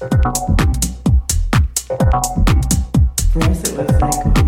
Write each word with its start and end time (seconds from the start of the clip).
For 0.00 0.08
us, 3.42 3.62
it 3.68 3.76
was 3.76 4.00
like. 4.00 4.39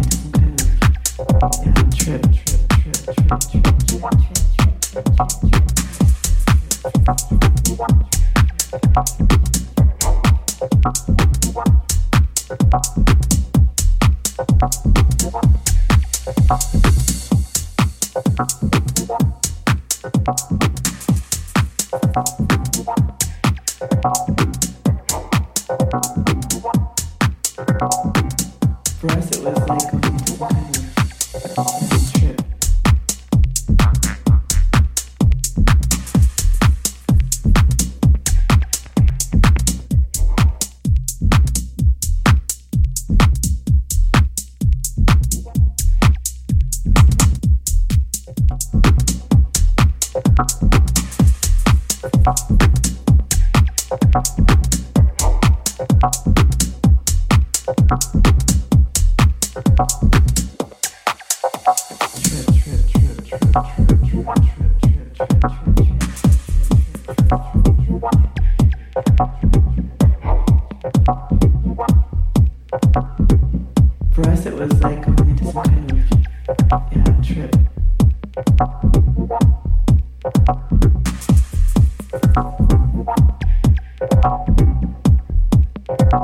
For 86.12 86.19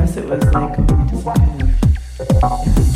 us, 0.00 0.16
it 0.16 0.28
was 0.28 0.44
like, 0.52 0.78
a 0.78 0.82
it 2.20 2.40
doesn't. 2.40 2.87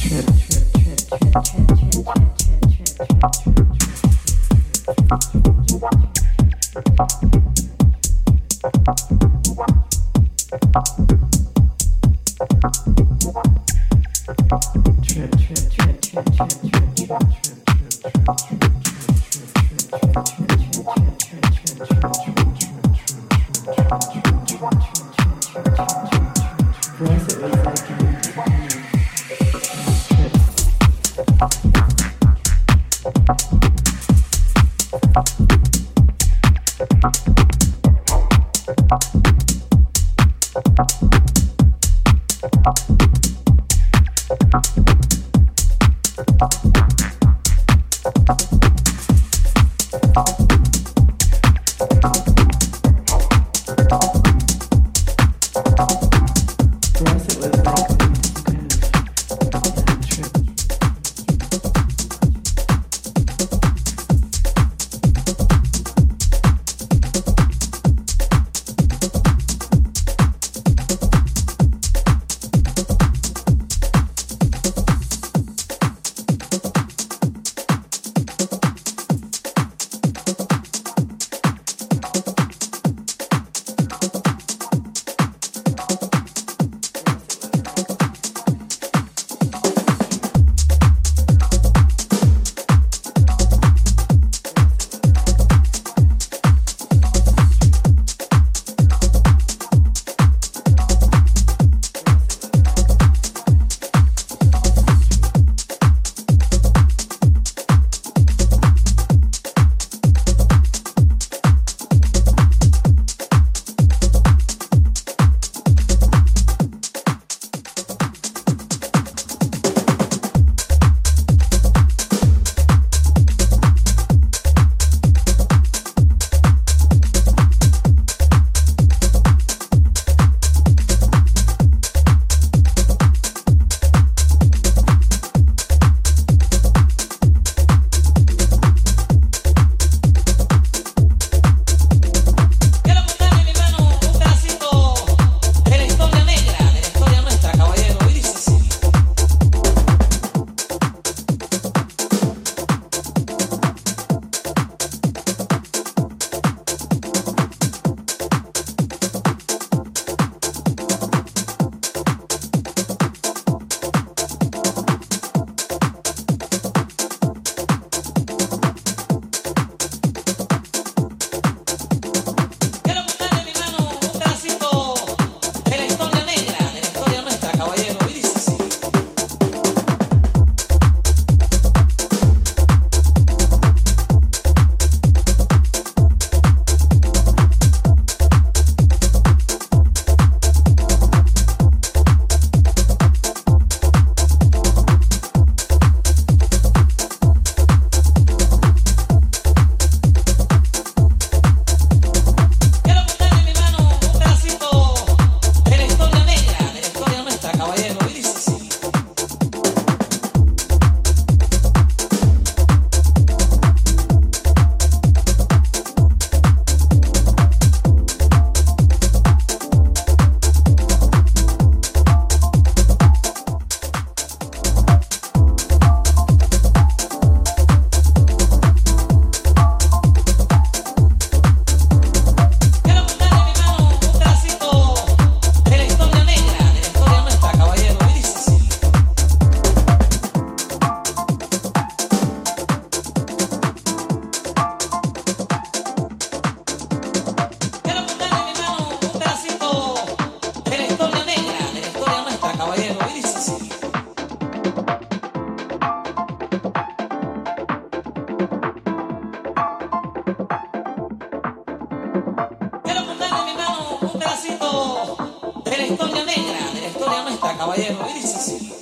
De 265.73 265.79
la 265.79 265.87
historia 265.87 266.25
negra, 266.25 266.71
de 266.75 266.81
la 266.81 266.89
historia 266.89 267.23
nuestra, 267.23 267.57
caballero. 267.57 268.05
Y 268.11 268.19
dice 268.19 268.37
así. 268.37 268.79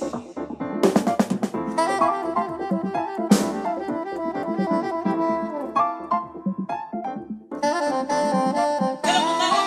Quiero 9.01 9.21
contarle, 9.21 9.61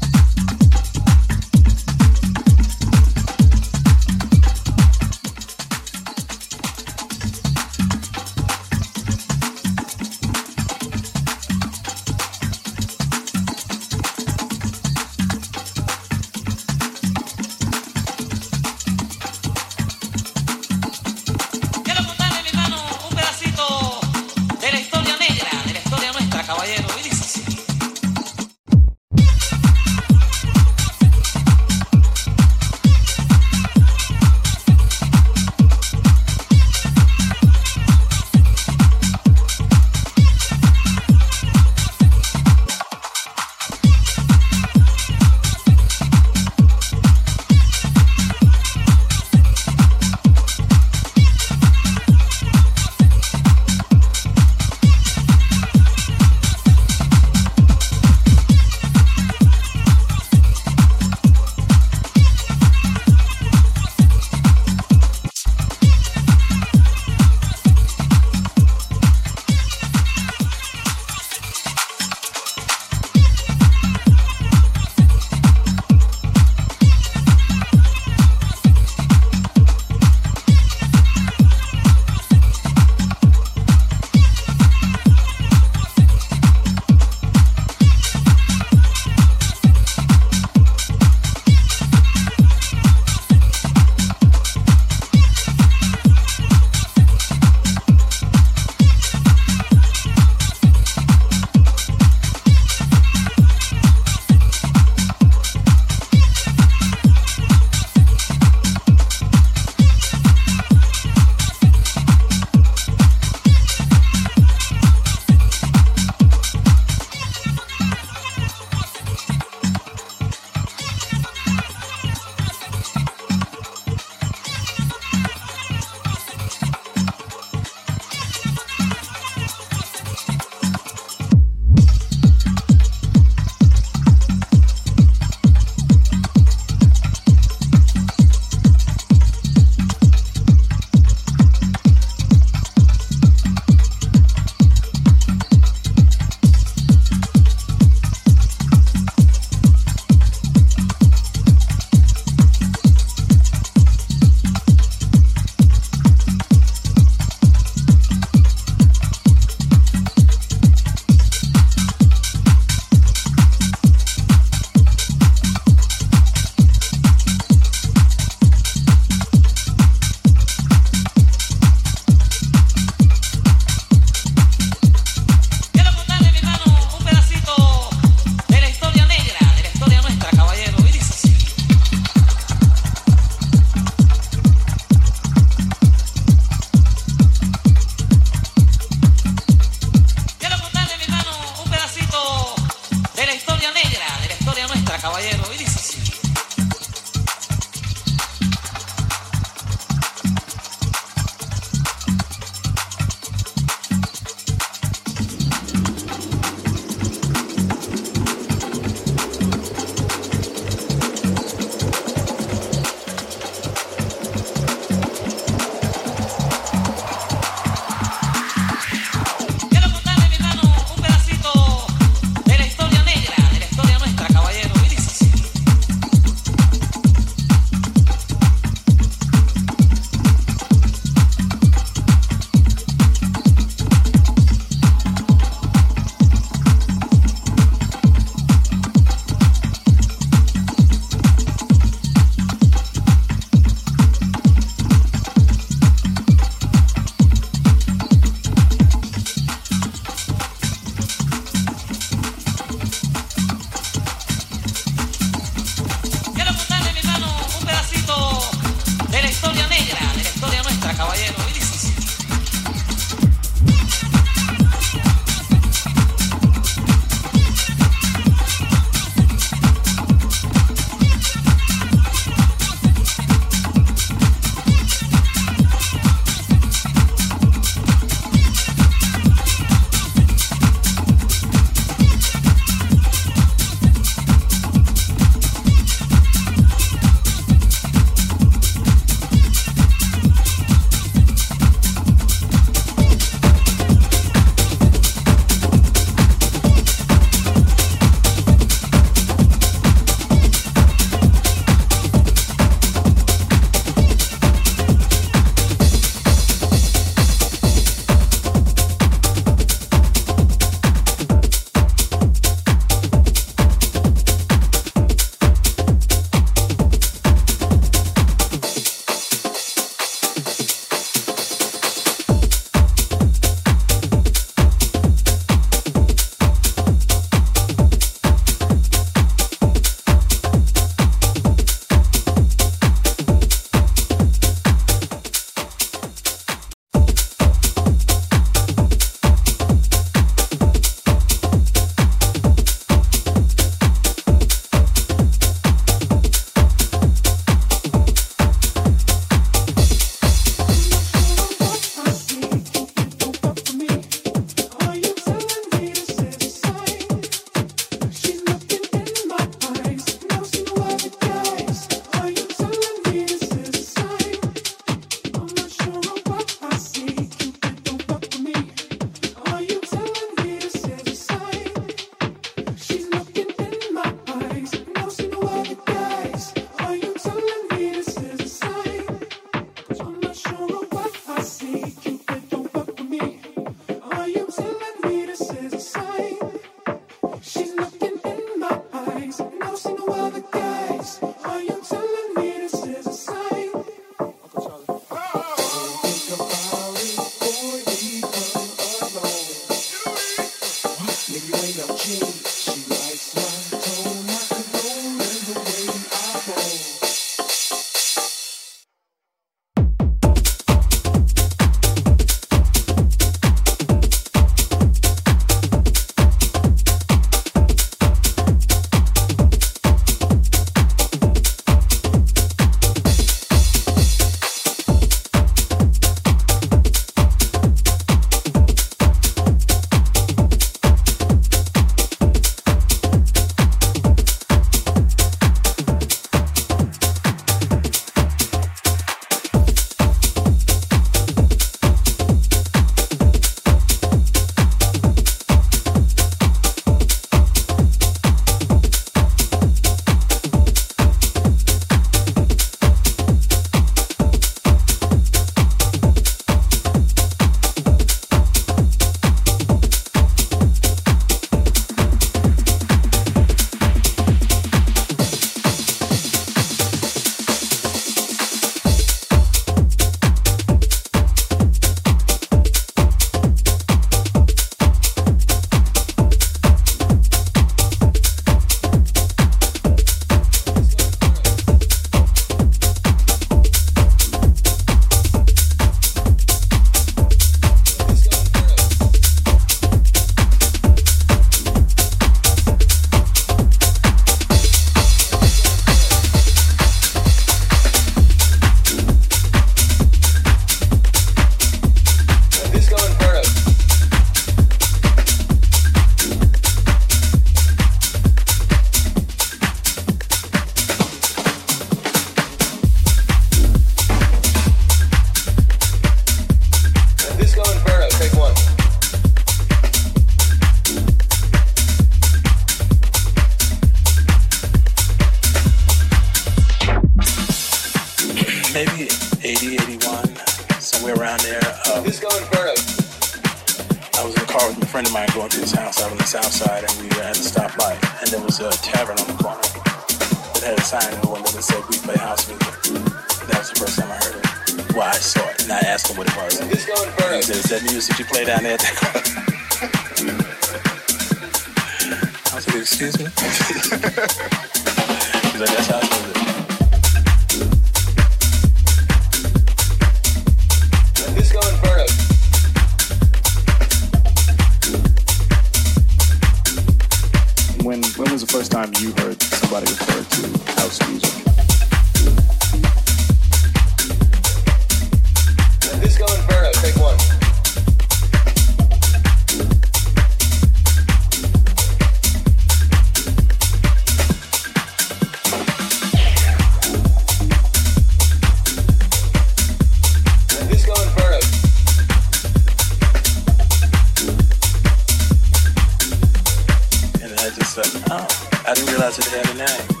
I 599.02 599.08
didn't 599.08 599.32
realize 599.32 599.46
it 599.46 599.46
had 599.46 599.48
a 599.48 599.58
name." 599.58 600.00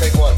Take 0.00 0.14
one. 0.14 0.34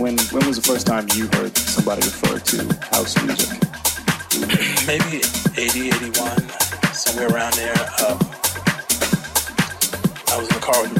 When 0.00 0.18
when 0.18 0.46
was 0.48 0.56
the 0.56 0.62
first 0.66 0.86
time 0.88 1.06
you 1.14 1.28
heard 1.34 1.56
somebody 1.56 2.02
refer 2.02 2.38
to 2.40 2.56
house 2.90 3.14
music? 3.22 3.50
maybe 4.88 5.37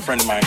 friend 0.09 0.23
of 0.23 0.27
mine. 0.27 0.43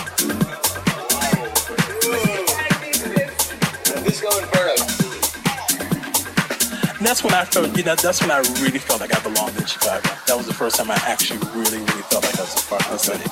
And 6.97 7.05
that's 7.05 7.24
when 7.24 7.36
I 7.36 7.45
felt, 7.45 7.78
you 7.78 7.84
know, 7.84 7.93
that's 7.93 8.22
when 8.22 8.32
I 8.32 8.39
really 8.59 8.80
felt 8.80 9.01
like 9.01 9.16
I 9.16 9.22
belonged 9.22 9.55
in 9.57 9.66
Chicago. 9.68 10.09
That 10.26 10.36
was 10.36 10.47
the 10.47 10.53
first 10.55 10.78
time 10.78 10.89
I 10.89 10.95
actually 11.05 11.38
really, 11.53 11.78
really 11.78 12.01
felt 12.09 12.24
like 12.24 12.39
I 12.39 12.41
was 12.41 12.55
a 12.57 12.68
part 12.68 12.86
of 12.88 12.91
the 12.91 12.97
city. 12.97 13.30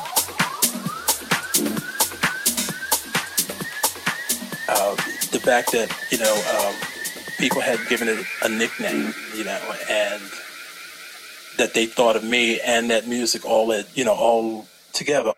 Uh, 4.70 4.96
the 5.32 5.40
fact 5.40 5.72
that, 5.72 5.92
you 6.12 6.20
know, 6.20 6.36
um, 6.60 6.76
people 7.40 7.60
had 7.60 7.80
given 7.90 8.08
it 8.08 8.24
a 8.44 8.50
nickname, 8.50 9.16
you 9.36 9.46
know, 9.46 9.60
and 9.90 10.22
that 11.58 11.74
they 11.74 11.88
thought 11.88 12.16
of 12.16 12.24
me 12.24 12.60
and 12.62 12.92
that 12.92 13.08
music 13.08 13.46
all, 13.46 13.74
at, 13.74 13.98
you 13.98 14.06
know, 14.06 14.14
all 14.14 14.68
together. 14.94 15.34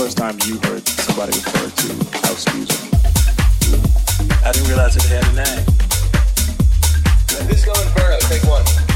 First 0.00 0.16
time 0.16 0.34
you 0.46 0.56
heard 0.60 0.88
somebody 0.88 1.30
refer 1.32 1.68
to 1.68 1.88
house 2.26 2.46
music? 2.54 2.80
I 4.42 4.50
didn't 4.50 4.68
realize 4.68 4.96
it 4.96 5.02
had 5.02 5.22
a 5.24 5.32
name. 5.34 5.66
Disco 7.46 7.70
Inferno, 7.82 8.18
take 8.20 8.42
one. 8.44 8.89